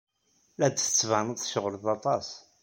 [0.57, 2.27] La d-tettbaned tceɣled aṭas.